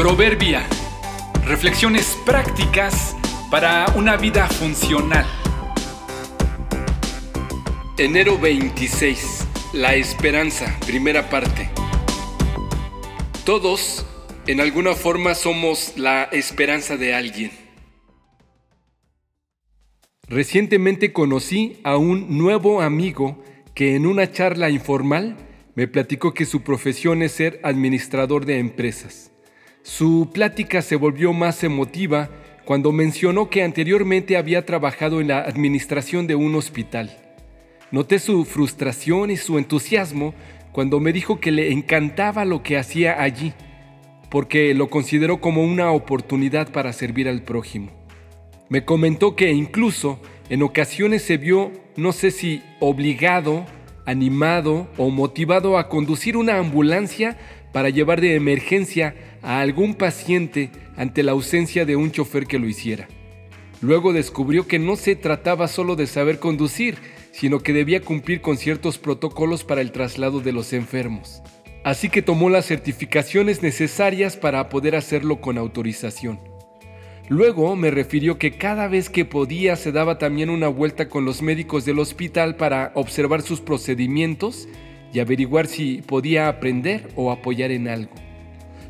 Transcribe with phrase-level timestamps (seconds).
[0.00, 0.66] Proverbia.
[1.44, 3.14] Reflexiones prácticas
[3.50, 5.26] para una vida funcional.
[7.98, 9.46] Enero 26.
[9.74, 11.68] La esperanza, primera parte.
[13.44, 14.06] Todos,
[14.46, 17.50] en alguna forma, somos la esperanza de alguien.
[20.28, 23.44] Recientemente conocí a un nuevo amigo
[23.74, 25.36] que en una charla informal
[25.74, 29.30] me platicó que su profesión es ser administrador de empresas.
[29.82, 32.28] Su plática se volvió más emotiva
[32.64, 37.10] cuando mencionó que anteriormente había trabajado en la administración de un hospital.
[37.90, 40.34] Noté su frustración y su entusiasmo
[40.70, 43.54] cuando me dijo que le encantaba lo que hacía allí,
[44.30, 47.90] porque lo consideró como una oportunidad para servir al prójimo.
[48.68, 50.20] Me comentó que incluso
[50.50, 53.64] en ocasiones se vio, no sé si obligado,
[54.06, 57.36] animado o motivado a conducir una ambulancia
[57.72, 62.68] para llevar de emergencia a algún paciente ante la ausencia de un chofer que lo
[62.68, 63.08] hiciera.
[63.80, 66.98] Luego descubrió que no se trataba solo de saber conducir,
[67.32, 71.42] sino que debía cumplir con ciertos protocolos para el traslado de los enfermos.
[71.82, 76.49] Así que tomó las certificaciones necesarias para poder hacerlo con autorización.
[77.30, 81.42] Luego me refirió que cada vez que podía se daba también una vuelta con los
[81.42, 84.66] médicos del hospital para observar sus procedimientos
[85.12, 88.10] y averiguar si podía aprender o apoyar en algo.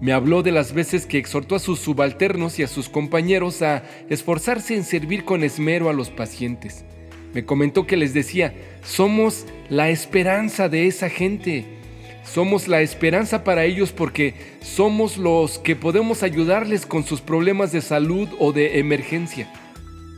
[0.00, 3.82] Me habló de las veces que exhortó a sus subalternos y a sus compañeros a
[4.08, 6.86] esforzarse en servir con esmero a los pacientes.
[7.34, 11.81] Me comentó que les decía, somos la esperanza de esa gente.
[12.24, 17.80] Somos la esperanza para ellos porque somos los que podemos ayudarles con sus problemas de
[17.80, 19.52] salud o de emergencia.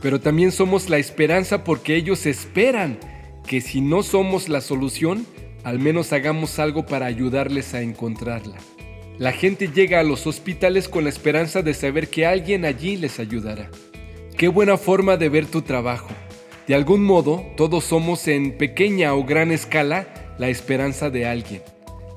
[0.01, 2.99] Pero también somos la esperanza porque ellos esperan
[3.47, 5.25] que si no somos la solución,
[5.63, 8.57] al menos hagamos algo para ayudarles a encontrarla.
[9.17, 13.19] La gente llega a los hospitales con la esperanza de saber que alguien allí les
[13.19, 13.69] ayudará.
[14.37, 16.09] Qué buena forma de ver tu trabajo.
[16.67, 21.61] De algún modo, todos somos en pequeña o gran escala la esperanza de alguien.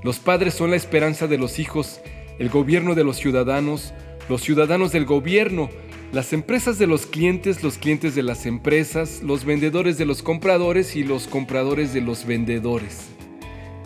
[0.02, 2.00] Los padres son la esperanza de los hijos,
[2.38, 3.92] el gobierno de los ciudadanos,
[4.28, 5.70] los ciudadanos del gobierno,
[6.12, 10.96] las empresas de los clientes, los clientes de las empresas, los vendedores de los compradores
[10.96, 13.08] y los compradores de los vendedores.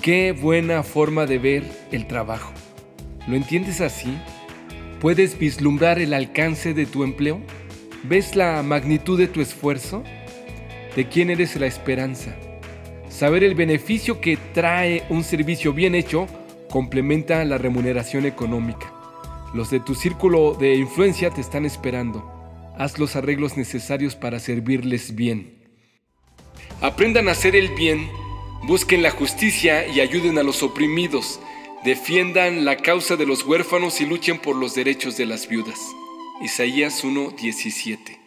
[0.02, 2.52] Qué buena forma de ver el trabajo.
[3.26, 4.16] ¿Lo entiendes así?
[5.00, 7.40] ¿Puedes vislumbrar el alcance de tu empleo?
[8.04, 10.04] ¿Ves la magnitud de tu esfuerzo?
[10.94, 12.36] ¿De quién eres la esperanza?
[13.12, 16.26] Saber el beneficio que trae un servicio bien hecho
[16.70, 18.92] complementa la remuneración económica.
[19.54, 22.28] Los de tu círculo de influencia te están esperando.
[22.78, 25.58] Haz los arreglos necesarios para servirles bien.
[26.80, 28.08] Aprendan a hacer el bien,
[28.62, 31.38] busquen la justicia y ayuden a los oprimidos
[31.84, 35.78] defiendan la causa de los huérfanos y luchen por los derechos de las viudas.
[36.40, 38.21] Isaías 1:17